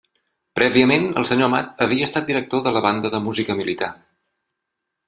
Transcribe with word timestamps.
Prèviament, 0.59 1.05
el 1.21 1.27
senyor 1.31 1.51
Amat 1.53 1.85
havia 1.87 2.09
estat 2.09 2.27
director 2.33 2.65
de 2.69 2.75
la 2.79 2.85
banda 2.89 3.13
de 3.19 3.25
música 3.29 3.61
militar. 3.63 3.93